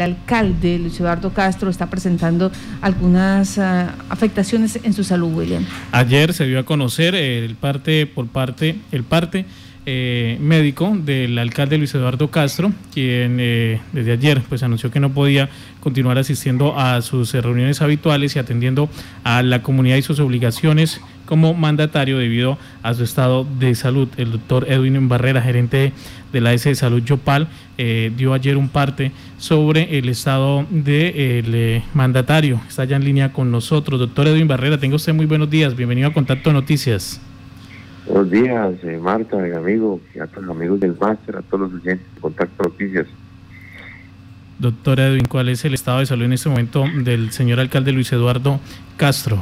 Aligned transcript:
el 0.00 0.12
alcalde 0.12 0.78
Luis 0.78 0.98
Eduardo 0.98 1.30
Castro 1.32 1.70
está 1.70 1.90
presentando 1.90 2.50
algunas 2.80 3.58
ah, 3.58 3.94
afectaciones 4.08 4.80
en 4.82 4.92
su 4.92 5.04
salud, 5.04 5.34
William. 5.34 5.64
Ayer 5.92 6.32
se 6.32 6.46
dio 6.46 6.58
a 6.58 6.64
conocer 6.64 7.14
el 7.14 7.54
parte 7.56 8.06
por 8.06 8.26
parte, 8.26 8.76
el 8.92 9.04
parte 9.04 9.44
eh, 9.86 10.36
médico 10.40 10.94
del 10.94 11.38
alcalde 11.38 11.78
Luis 11.78 11.94
Eduardo 11.94 12.30
Castro, 12.30 12.70
quien 12.92 13.38
eh, 13.40 13.80
desde 13.92 14.12
ayer 14.12 14.42
pues 14.46 14.62
anunció 14.62 14.90
que 14.90 15.00
no 15.00 15.10
podía 15.10 15.48
continuar 15.80 16.18
asistiendo 16.18 16.78
a 16.78 17.00
sus 17.00 17.32
eh, 17.32 17.40
reuniones 17.40 17.80
habituales 17.80 18.36
y 18.36 18.38
atendiendo 18.38 18.90
a 19.24 19.42
la 19.42 19.62
comunidad 19.62 19.96
y 19.96 20.02
sus 20.02 20.20
obligaciones 20.20 21.00
como 21.24 21.54
mandatario 21.54 22.18
debido 22.18 22.58
a 22.82 22.92
su 22.92 23.04
estado 23.04 23.46
de 23.58 23.74
salud. 23.74 24.08
El 24.18 24.32
doctor 24.32 24.66
Edwin 24.68 25.08
Barrera, 25.08 25.40
gerente 25.40 25.94
de 26.30 26.40
la 26.42 26.52
S 26.52 26.68
de 26.68 26.74
Salud 26.74 27.02
Yopal, 27.02 27.48
dio 27.78 28.34
ayer 28.34 28.56
un 28.56 28.68
parte 28.68 29.12
sobre 29.38 29.96
el 29.98 30.08
estado 30.08 30.66
del 30.70 31.82
mandatario. 31.94 32.60
Está 32.68 32.84
ya 32.84 32.96
en 32.96 33.04
línea 33.04 33.32
con 33.32 33.50
nosotros. 33.50 34.00
Doctor 34.00 34.26
Edwin 34.26 34.48
Barrera, 34.48 34.78
tenga 34.78 34.96
usted 34.96 35.14
muy 35.14 35.26
buenos 35.26 35.48
días. 35.48 35.76
Bienvenido 35.76 36.08
a 36.08 36.12
Contacto 36.12 36.52
Noticias. 36.52 37.20
Buenos 38.12 38.32
días, 38.32 38.74
eh, 38.82 38.98
Marta, 39.00 39.36
mi 39.36 39.52
amigo, 39.52 40.00
a 40.20 40.26
todos 40.26 40.44
los 40.44 40.56
amigos 40.56 40.80
del 40.80 40.96
máster, 40.98 41.36
a 41.36 41.42
todos 41.42 41.70
los 41.70 41.80
oyentes 41.80 42.12
de 42.12 42.20
Contacto 42.20 42.64
Noticias. 42.64 43.06
Doctor 44.58 44.98
Edwin, 44.98 45.26
¿cuál 45.26 45.48
es 45.48 45.64
el 45.64 45.74
estado 45.74 46.00
de 46.00 46.06
salud 46.06 46.24
en 46.24 46.32
este 46.32 46.48
momento 46.48 46.84
del 47.04 47.30
señor 47.30 47.60
alcalde 47.60 47.92
Luis 47.92 48.12
Eduardo 48.12 48.58
Castro? 48.96 49.38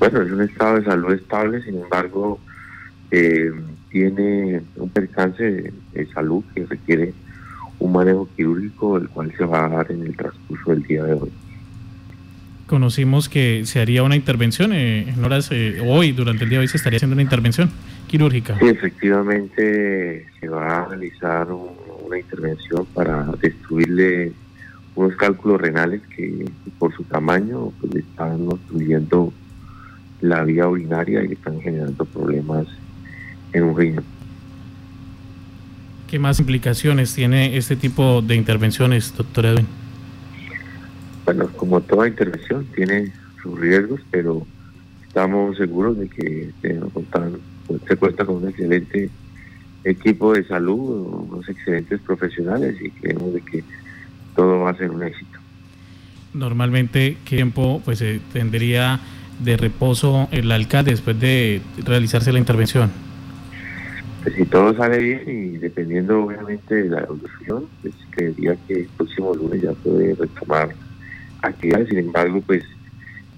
Bueno, 0.00 0.22
es 0.22 0.32
un 0.32 0.42
estado 0.42 0.80
de 0.80 0.84
salud 0.86 1.12
estable, 1.12 1.62
sin 1.62 1.78
embargo, 1.78 2.40
eh, 3.12 3.52
tiene 3.90 4.62
un 4.74 4.90
percance 4.90 5.72
de, 5.92 6.06
salud 6.12 6.42
que 6.56 6.66
requiere 6.66 7.14
un 7.78 7.92
manejo 7.92 8.28
quirúrgico, 8.34 8.96
el 8.96 9.08
cual 9.08 9.32
se 9.38 9.44
va 9.44 9.66
a 9.66 9.68
dar 9.68 9.92
en 9.92 10.02
el 10.04 10.16
transcurso 10.16 10.72
del 10.72 10.82
día 10.82 11.04
de 11.04 11.12
hoy 11.12 11.30
conocimos 12.72 13.28
que 13.28 13.66
se 13.66 13.80
haría 13.82 14.02
una 14.02 14.16
intervención 14.16 14.72
eh, 14.72 15.06
en 15.06 15.22
horas 15.22 15.50
eh, 15.50 15.82
hoy, 15.86 16.12
durante 16.12 16.44
el 16.44 16.48
día 16.48 16.58
de 16.58 16.62
hoy 16.62 16.68
se 16.68 16.78
estaría 16.78 16.96
haciendo 16.96 17.12
una 17.12 17.20
intervención 17.20 17.70
quirúrgica. 18.06 18.56
Sí, 18.58 18.66
efectivamente 18.66 20.26
se 20.40 20.48
va 20.48 20.78
a 20.78 20.88
realizar 20.88 21.48
una 21.52 22.18
intervención 22.18 22.86
para 22.94 23.26
destruirle 23.42 24.32
unos 24.94 25.14
cálculos 25.16 25.60
renales 25.60 26.00
que 26.16 26.46
por 26.78 26.96
su 26.96 27.04
tamaño 27.04 27.74
pues, 27.78 27.94
están 27.96 28.48
obstruyendo 28.48 29.34
la 30.22 30.42
vía 30.42 30.66
urinaria 30.66 31.22
y 31.24 31.32
están 31.32 31.60
generando 31.60 32.06
problemas 32.06 32.66
en 33.52 33.64
un 33.64 33.76
riñón. 33.76 34.04
¿Qué 36.08 36.18
más 36.18 36.40
implicaciones 36.40 37.14
tiene 37.14 37.54
este 37.54 37.76
tipo 37.76 38.22
de 38.22 38.34
intervenciones, 38.34 39.14
doctor 39.14 39.44
Edwin? 39.44 39.66
Bueno, 41.24 41.48
como 41.56 41.80
toda 41.80 42.08
intervención, 42.08 42.66
tiene 42.74 43.12
sus 43.42 43.58
riesgos, 43.58 44.00
pero 44.10 44.46
estamos 45.06 45.56
seguros 45.56 45.98
de 45.98 46.08
que 46.08 46.50
se 46.62 47.96
cuenta 47.96 48.24
con 48.24 48.36
un 48.36 48.48
excelente 48.48 49.10
equipo 49.84 50.32
de 50.32 50.44
salud, 50.44 51.26
unos 51.30 51.48
excelentes 51.48 52.00
profesionales 52.00 52.76
y 52.80 52.90
creemos 52.90 53.34
de 53.34 53.40
que 53.40 53.64
todo 54.34 54.60
va 54.60 54.70
a 54.70 54.76
ser 54.76 54.90
un 54.90 55.02
éxito. 55.02 55.38
Normalmente, 56.34 57.18
¿qué 57.24 57.36
tiempo 57.36 57.82
pues 57.84 58.02
tendría 58.32 59.00
de 59.42 59.56
reposo 59.56 60.28
el 60.30 60.50
alcalde 60.50 60.92
después 60.92 61.18
de 61.20 61.60
realizarse 61.84 62.32
la 62.32 62.38
intervención? 62.38 62.90
Pues 64.22 64.36
si 64.36 64.44
todo 64.44 64.74
sale 64.76 64.98
bien 64.98 65.22
y 65.26 65.58
dependiendo 65.58 66.24
obviamente 66.24 66.74
de 66.76 66.88
la 66.88 67.00
evolución, 67.00 67.66
pues 67.82 67.92
creería 68.10 68.56
que 68.66 68.74
el 68.74 68.86
próximo 68.96 69.34
lunes 69.34 69.62
ya 69.62 69.72
puede 69.72 70.14
retomar 70.14 70.70
actividades, 71.42 71.88
sin 71.88 71.98
embargo, 71.98 72.40
pues 72.46 72.64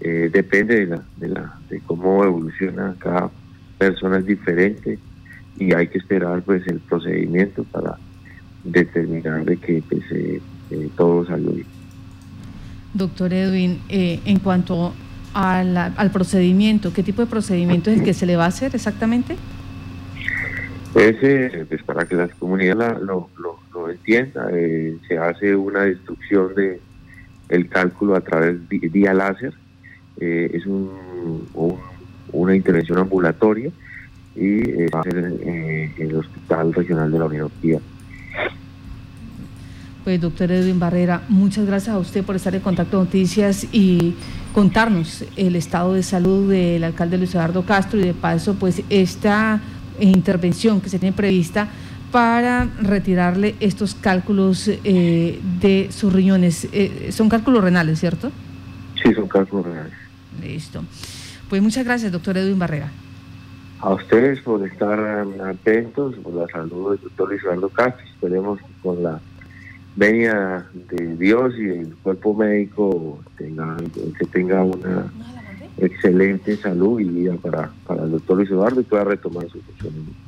eh, 0.00 0.28
depende 0.32 0.80
de, 0.80 0.86
la, 0.86 1.02
de, 1.16 1.28
la, 1.28 1.58
de 1.70 1.80
cómo 1.80 2.22
evoluciona 2.24 2.94
cada 2.98 3.30
persona 3.78 4.18
es 4.18 4.26
diferente 4.26 4.98
y 5.58 5.72
hay 5.72 5.88
que 5.88 5.98
esperar 5.98 6.42
pues 6.42 6.66
el 6.66 6.80
procedimiento 6.80 7.64
para 7.64 7.96
determinar 8.64 9.44
de 9.44 9.56
que 9.56 9.82
pues, 9.88 10.02
eh, 10.10 10.42
eh, 10.70 10.88
todo 10.96 11.24
salió 11.24 11.52
bien. 11.52 11.66
Doctor 12.92 13.32
Edwin, 13.32 13.80
en 13.88 14.38
cuanto 14.38 14.94
al 15.32 16.10
procedimiento, 16.12 16.92
¿qué 16.92 17.02
tipo 17.02 17.22
de 17.22 17.26
procedimiento 17.26 17.90
es 17.90 17.98
el 17.98 18.04
que 18.04 18.14
se 18.14 18.24
le 18.24 18.36
va 18.36 18.44
a 18.44 18.48
hacer 18.48 18.72
exactamente? 18.74 19.36
Ese, 20.94 21.66
pues 21.68 21.82
para 21.82 22.04
que 22.04 22.14
la 22.14 22.28
comunidad 22.28 23.00
lo, 23.02 23.30
lo, 23.36 23.58
lo 23.72 23.90
entienda, 23.90 24.48
se 25.08 25.18
hace 25.18 25.56
una 25.56 25.80
destrucción 25.80 26.54
de, 26.54 26.80
el 27.54 27.68
cálculo 27.68 28.16
a 28.16 28.20
través 28.20 28.68
de 28.68 28.78
vía 28.88 29.14
láser. 29.14 29.54
Eh, 30.20 30.50
es 30.54 30.66
un, 30.66 30.90
una 32.32 32.54
intervención 32.54 32.98
ambulatoria 32.98 33.70
y 34.36 34.68
eh, 34.68 34.86
va 34.94 35.00
a 35.00 35.02
ser 35.04 35.18
en, 35.18 35.94
el 35.98 36.16
Hospital 36.16 36.72
Regional 36.72 37.10
de 37.10 37.18
la 37.18 37.24
Unión 37.24 37.50
Pues 40.02 40.20
doctor 40.20 40.50
Edwin 40.50 40.78
Barrera, 40.78 41.22
muchas 41.28 41.66
gracias 41.66 41.94
a 41.94 41.98
usted 41.98 42.24
por 42.24 42.36
estar 42.36 42.54
en 42.54 42.60
Contacto 42.60 42.98
Noticias 42.98 43.66
y 43.72 44.14
contarnos 44.52 45.24
el 45.36 45.56
estado 45.56 45.94
de 45.94 46.02
salud 46.02 46.50
del 46.50 46.84
alcalde 46.84 47.18
Luis 47.18 47.34
Eduardo 47.34 47.64
Castro 47.64 47.98
y 47.98 48.04
de 48.04 48.14
paso 48.14 48.54
pues 48.54 48.82
esta 48.90 49.60
intervención 50.00 50.80
que 50.80 50.88
se 50.88 50.98
tiene 50.98 51.16
prevista 51.16 51.68
para 52.14 52.68
retirarle 52.80 53.56
estos 53.58 53.96
cálculos 53.96 54.68
eh, 54.68 55.40
de 55.60 55.88
sus 55.90 56.12
riñones. 56.12 56.68
Eh, 56.70 57.08
son 57.10 57.28
cálculos 57.28 57.64
renales, 57.64 57.98
¿cierto? 57.98 58.30
Sí, 59.02 59.12
son 59.14 59.26
cálculos 59.26 59.66
renales. 59.66 59.94
Listo. 60.40 60.84
Pues 61.48 61.60
muchas 61.60 61.84
gracias, 61.84 62.12
doctor 62.12 62.38
Edwin 62.38 62.56
Barrera. 62.56 62.92
A 63.80 63.94
ustedes 63.94 64.40
por 64.42 64.64
estar 64.64 65.26
atentos, 65.44 66.14
por 66.22 66.34
la 66.34 66.46
salud 66.46 66.92
del 66.92 67.00
doctor 67.00 67.30
Luis 67.30 67.42
Eduardo 67.42 67.68
Castro. 67.70 68.06
Esperemos 68.06 68.60
que 68.60 68.72
con 68.80 69.02
la 69.02 69.18
venia 69.96 70.66
de 70.92 71.16
Dios 71.16 71.54
y 71.58 71.66
el 71.66 71.96
cuerpo 71.96 72.32
médico 72.32 73.18
tenga, 73.36 73.76
que 74.16 74.24
tenga 74.26 74.62
una 74.62 75.12
excelente 75.78 76.56
salud 76.58 77.00
y 77.00 77.08
vida 77.08 77.34
para, 77.42 77.72
para 77.84 78.04
el 78.04 78.12
doctor 78.12 78.36
Luis 78.36 78.50
Eduardo 78.50 78.80
y 78.80 78.84
pueda 78.84 79.02
retomar 79.02 79.48
su 79.48 79.60
funcionamiento. 79.62 80.23